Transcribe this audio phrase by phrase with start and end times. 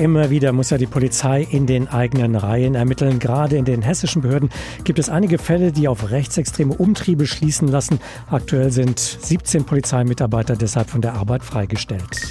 [0.00, 3.18] Immer wieder muss ja die Polizei in den eigenen Reihen ermitteln.
[3.18, 4.48] Gerade in den hessischen Behörden
[4.82, 8.00] gibt es einige Fälle, die auf rechtsextreme Umtriebe schließen lassen.
[8.30, 12.30] Aktuell sind 17 Polizeimitarbeiter deshalb von der Arbeit freigestellt.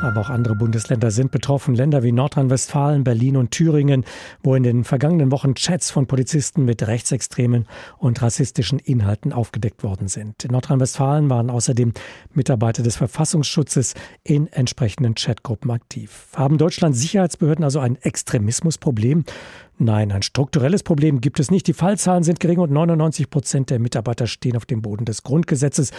[0.00, 1.74] Aber auch andere Bundesländer sind betroffen.
[1.74, 4.04] Länder wie Nordrhein-Westfalen, Berlin und Thüringen,
[4.44, 7.66] wo in den vergangenen Wochen Chats von Polizisten mit rechtsextremen
[7.98, 10.44] und rassistischen Inhalten aufgedeckt worden sind.
[10.44, 11.92] In Nordrhein-Westfalen waren außerdem
[12.32, 16.28] Mitarbeiter des Verfassungsschutzes in entsprechenden Chatgruppen aktiv.
[16.36, 19.24] Haben Deutschlands Sicherheitsbehörden also ein Extremismusproblem?
[19.78, 21.66] Nein, ein strukturelles Problem gibt es nicht.
[21.66, 25.90] Die Fallzahlen sind gering und 99 Prozent der Mitarbeiter stehen auf dem Boden des Grundgesetzes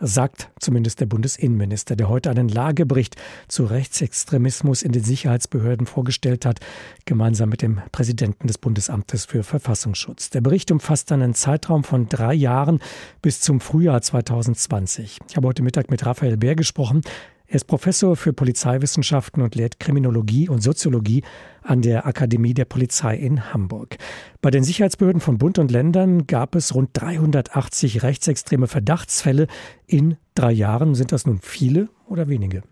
[0.00, 3.16] sagt zumindest der Bundesinnenminister, der heute einen Lagebericht
[3.48, 6.60] zu Rechtsextremismus in den Sicherheitsbehörden vorgestellt hat,
[7.04, 10.30] gemeinsam mit dem Präsidenten des Bundesamtes für Verfassungsschutz.
[10.30, 12.80] Der Bericht umfasst einen Zeitraum von drei Jahren
[13.22, 15.20] bis zum Frühjahr 2020.
[15.28, 17.02] Ich habe heute Mittag mit Raphael Bär gesprochen.
[17.48, 21.22] Er ist Professor für Polizeiwissenschaften und lehrt Kriminologie und Soziologie
[21.62, 23.98] an der Akademie der Polizei in Hamburg.
[24.42, 29.46] Bei den Sicherheitsbehörden von Bund und Ländern gab es rund 380 rechtsextreme Verdachtsfälle
[29.86, 30.96] in drei Jahren.
[30.96, 32.62] Sind das nun viele oder wenige?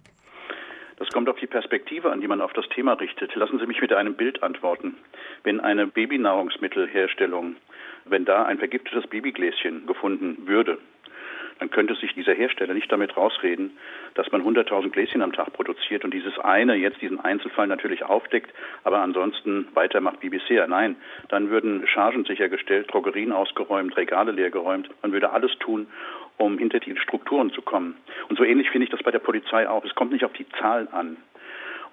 [0.97, 3.33] Das kommt auf die Perspektive an, die man auf das Thema richtet.
[3.37, 4.97] Lassen Sie mich mit einem Bild antworten.
[5.45, 7.55] Wenn eine Babynahrungsmittelherstellung,
[8.07, 10.79] wenn da ein vergiftetes Babygläschen gefunden würde,
[11.59, 13.77] dann könnte sich dieser Hersteller nicht damit rausreden,
[14.15, 18.53] dass man 100.000 Gläschen am Tag produziert und dieses eine jetzt diesen Einzelfall natürlich aufdeckt,
[18.83, 20.67] aber ansonsten weitermacht wie bisher.
[20.67, 20.97] Nein,
[21.29, 24.91] dann würden Chargen sichergestellt, Drogerien ausgeräumt, Regale leergeräumt.
[25.03, 25.87] Man würde alles tun,
[26.37, 27.97] um hinter die Strukturen zu kommen.
[28.29, 29.85] Und so ähnlich finde ich das bei der Polizei auch.
[29.85, 31.17] Es kommt nicht auf die Zahl an.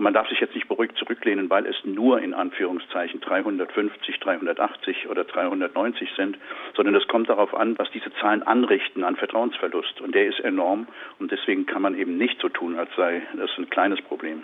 [0.02, 5.26] Man darf sich jetzt nicht beruhigt zurücklehnen, weil es nur in Anführungszeichen 350, 380 oder
[5.26, 6.40] 390 sind,
[6.76, 10.02] sondern es kommt darauf an, was diese Zahlen anrichten an Vertrauensverlust.
[10.02, 10.88] Und der ist enorm.
[11.20, 14.42] Und deswegen kann man eben nicht so tun, als sei das ein kleines Problem.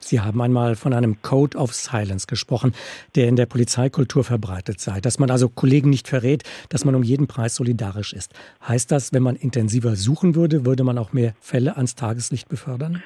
[0.00, 2.74] Sie haben einmal von einem Code of Silence gesprochen,
[3.14, 7.04] der in der Polizeikultur verbreitet sei, dass man also Kollegen nicht verrät, dass man um
[7.04, 8.34] jeden Preis solidarisch ist.
[8.66, 13.04] Heißt das, wenn man intensiver suchen würde, würde man auch mehr Fälle ans Tageslicht befördern?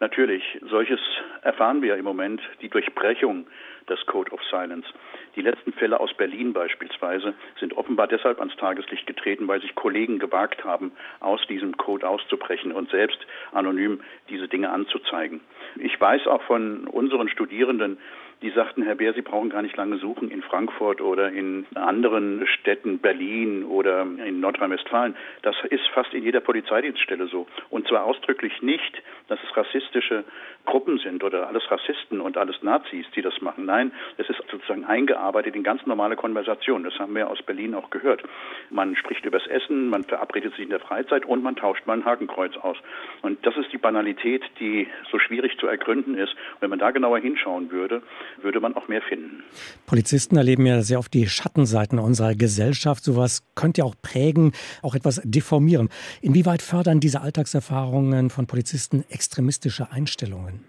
[0.00, 1.00] Natürlich, solches
[1.42, 3.46] erfahren wir im Moment, die Durchbrechung
[3.88, 4.86] des Code of Silence.
[5.34, 10.18] Die letzten Fälle aus Berlin beispielsweise sind offenbar deshalb ans Tageslicht getreten, weil sich Kollegen
[10.18, 13.18] gewagt haben, aus diesem Code auszubrechen und selbst
[13.52, 15.40] anonym diese Dinge anzuzeigen.
[15.76, 17.98] Ich weiß auch von unseren Studierenden,
[18.42, 22.46] die sagten, Herr Bär, Sie brauchen gar nicht lange suchen in Frankfurt oder in anderen
[22.46, 25.16] Städten, Berlin oder in Nordrhein-Westfalen.
[25.42, 27.46] Das ist fast in jeder Polizeidienststelle so.
[27.68, 30.24] Und zwar ausdrücklich nicht, dass es rassistische
[30.66, 33.64] Gruppen sind oder alles Rassisten und alles Nazis, die das machen.
[33.64, 36.84] Nein, es ist sozusagen eingearbeitet in ganz normale Konversation.
[36.84, 38.22] Das haben wir aus Berlin auch gehört.
[38.70, 42.04] Man spricht übers Essen, man verabredet sich in der Freizeit und man tauscht mal ein
[42.04, 42.76] Hakenkreuz aus.
[43.22, 46.34] Und das ist die Banalität, die so schwierig zu ergründen ist.
[46.34, 48.02] Und wenn man da genauer hinschauen würde,
[48.42, 49.42] würde man auch mehr finden.
[49.86, 53.04] Polizisten erleben ja sehr oft die Schattenseiten unserer Gesellschaft.
[53.04, 54.52] Sowas könnte ja auch prägen,
[54.82, 55.88] auch etwas deformieren.
[56.20, 60.64] Inwieweit fördern diese Alltagserfahrungen von Polizisten extremistische Einstellungen?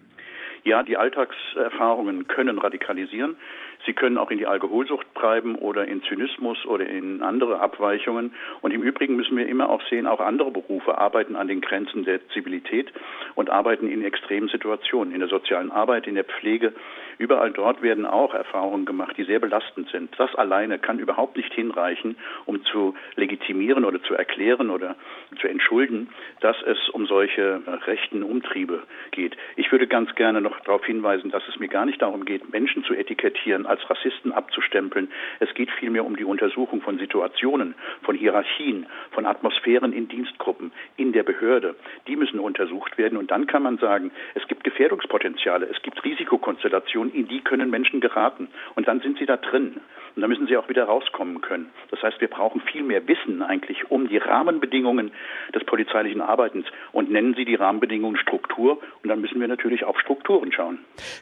[0.64, 3.38] Ja, die Alltagserfahrungen können radikalisieren.
[3.85, 8.34] Sie können auch in die Alkoholsucht treiben oder in Zynismus oder in andere Abweichungen.
[8.62, 12.03] Und im Übrigen müssen wir immer auch sehen, auch andere Berufe arbeiten an den Grenzen
[12.03, 12.91] der Zivilität
[13.35, 16.73] und arbeiten in extremen Situationen, in der sozialen Arbeit, in der Pflege.
[17.18, 20.18] Überall dort werden auch Erfahrungen gemacht, die sehr belastend sind.
[20.18, 24.95] Das alleine kann überhaupt nicht hinreichen, um zu legitimieren oder zu erklären oder
[25.39, 29.35] zu entschulden, dass es um solche rechten Umtriebe geht.
[29.57, 32.84] Ich würde ganz gerne noch darauf hinweisen, dass es mir gar nicht darum geht, Menschen
[32.85, 35.09] zu etikettieren als Rassisten abzustempeln.
[35.40, 41.13] Es geht vielmehr um die Untersuchung von Situationen, von Hierarchien, von Atmosphären in Dienstgruppen, in
[41.13, 41.75] der Behörde.
[42.07, 47.13] Die müssen untersucht werden und dann kann man sagen, es gibt Gefährdungspotenziale, es gibt Risikokonstellationen,
[47.13, 49.80] in die können Menschen geraten und dann sind sie da drin
[50.19, 51.69] und dann müssen sie auch wieder rauskommen können.
[51.91, 55.12] Das heißt, wir brauchen viel mehr Wissen eigentlich um die Rahmenbedingungen
[55.56, 59.97] des polizeilichen Arbeitens und nennen Sie die Rahmenbedingungen Struktur und dann müssen wir natürlich auf
[60.00, 60.80] Strukturen schauen.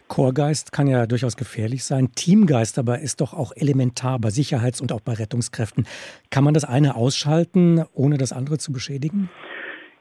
[0.07, 2.09] Chorgeist kann ja durchaus gefährlich sein.
[2.15, 5.85] Team Teamgeist aber ist doch auch elementar bei Sicherheits- und auch bei Rettungskräften.
[6.29, 9.29] Kann man das eine ausschalten, ohne das andere zu beschädigen?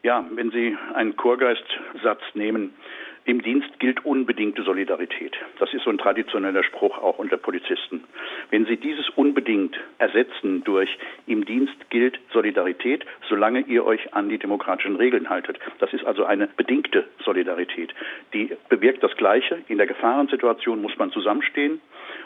[0.02, 2.75] Ja, wenn Sie einen Chorgeistsatz nehmen,
[3.26, 5.32] im Dienst gilt unbedingte Solidarität.
[5.58, 8.05] Das ist so ein traditioneller Spruch auch unter Polizisten.
[8.50, 10.96] Wenn Sie dieses unbedingt ersetzen durch
[11.26, 15.58] im Dienst gilt Solidarität, solange ihr euch an die demokratischen Regeln haltet.
[15.81, 17.93] Das ist also eine bedingte Solidarität.
[18.32, 19.58] Die bewirkt das Gleiche.
[19.67, 21.81] In der Gefahrensituation muss man zusammenstehen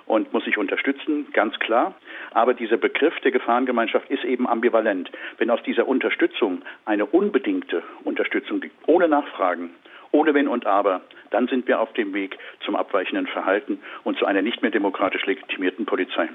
[0.05, 1.95] und muss sich unterstützen, ganz klar.
[2.33, 5.11] Aber dieser Begriff der Gefahrengemeinschaft ist eben ambivalent.
[5.39, 9.71] Wenn aus dieser Unterstützung eine unbedingte Unterstützung ohne Nachfragen
[10.13, 14.27] Ohne Wenn und Aber, dann sind wir auf dem Weg zum abweichenden Verhalten und zu
[14.27, 16.29] einer nicht mehr demokratisch legitimierten Polizei.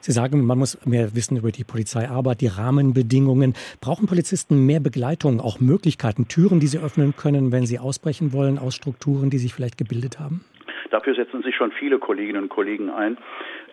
[0.00, 3.54] Sie sagen, man muss mehr wissen über die Polizeiarbeit, die Rahmenbedingungen.
[3.80, 8.58] Brauchen Polizisten mehr Begleitung, auch Möglichkeiten, Türen, die sie öffnen können, wenn sie ausbrechen wollen
[8.58, 10.44] aus Strukturen, die sich vielleicht gebildet haben?
[10.90, 13.18] Dafür setzen sich schon viele Kolleginnen und Kollegen ein.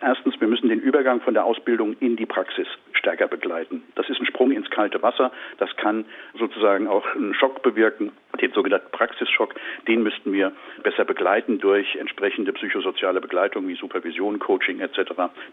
[0.04, 3.82] Erstens, wir müssen den Übergang von der Ausbildung in die Praxis stärker begleiten.
[3.94, 5.32] Das ist ein Sprung ins kalte Wasser.
[5.56, 6.04] Das kann
[6.38, 9.54] sozusagen auch einen Schock bewirken, den sogenannten Praxisschock.
[9.88, 10.52] Den müssten wir
[10.82, 15.12] besser begleiten durch entsprechende psychosoziale Begleitung wie Supervision, Coaching etc.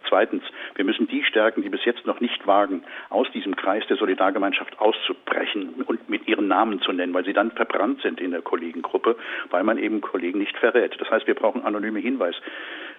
[0.10, 0.44] Zweitens,
[0.76, 4.80] wir müssen die stärken, die bis jetzt noch nicht wagen, aus diesem Kreis der Solidargemeinschaft
[4.80, 9.16] auszubrechen und mit ihren Namen zu nennen, weil sie dann verbrannt sind in der Kollegengruppe,
[9.50, 11.00] weil man eben Kollegen nicht verrät.
[11.00, 12.00] Das heißt, wir brauchen anonyme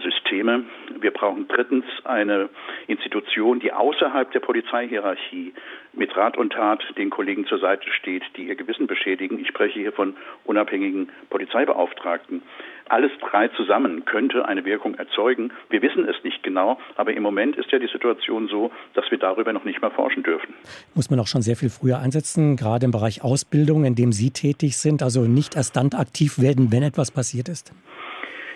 [0.03, 0.65] Hinweissysteme.
[1.01, 2.49] Wir brauchen drittens eine
[2.87, 5.53] Institution, die außerhalb der Polizeihierarchie
[5.93, 9.39] mit Rat und Tat den Kollegen zur Seite steht, die ihr Gewissen beschädigen.
[9.39, 10.15] Ich spreche hier von
[10.45, 12.43] unabhängigen Polizeibeauftragten.
[12.89, 15.53] Alles drei zusammen könnte eine Wirkung erzeugen.
[15.71, 19.19] Wir wissen es nicht genau, aber im Moment ist ja die Situation so, dass wir
[19.19, 20.53] darüber noch nicht mehr forschen dürfen.
[20.95, 24.31] Muss man auch schon sehr viel früher einsetzen, gerade im Bereich Ausbildung, in dem Sie
[24.31, 27.73] tätig sind, also nicht erst dann aktiv werden, wenn etwas passiert ist?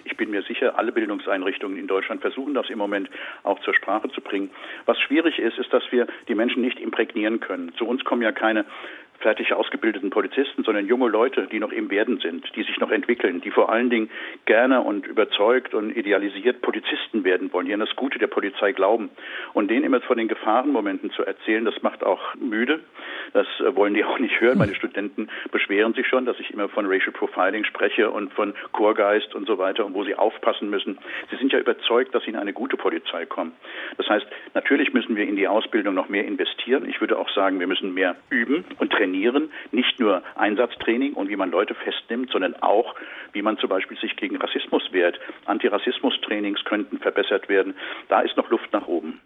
[0.06, 3.10] Ich bin mir sicher, alle Bildungseinrichtungen in Deutschland versuchen das im Moment
[3.42, 4.50] auch zur Sprache zu bringen.
[4.84, 7.74] Was schwierig ist, ist, dass wir die Menschen nicht imprägnieren können.
[7.74, 8.64] Zu uns kommen ja keine
[9.20, 13.40] fertig ausgebildeten Polizisten, sondern junge Leute, die noch im Werden sind, die sich noch entwickeln,
[13.40, 14.10] die vor allen Dingen
[14.44, 19.10] gerne und überzeugt und idealisiert Polizisten werden wollen, die an das Gute der Polizei glauben.
[19.52, 22.80] Und denen immer von den Gefahrenmomenten zu erzählen, das macht auch müde.
[23.32, 24.58] Das äh, wollen die auch nicht hören.
[24.58, 29.34] Meine Studenten beschweren sich schon, dass ich immer von Racial Profiling spreche und von Chorgeist
[29.34, 30.98] und so weiter und wo sie aufpassen müssen.
[31.30, 33.52] Sie sind ja überzeugt, dass sie in eine gute Polizei kommen.
[33.96, 36.88] Das heißt, natürlich müssen wir in die Ausbildung noch mehr investieren.
[36.88, 41.28] Ich würde auch sagen, wir müssen mehr üben und trainieren trainieren, nicht nur Einsatztraining und
[41.28, 42.94] wie man Leute festnimmt, sondern auch,
[43.32, 45.18] wie man zum Beispiel sich gegen Rassismus wehrt.
[45.46, 47.74] Antirassismus-Trainings könnten verbessert werden.
[48.08, 49.20] Da ist noch Luft nach oben.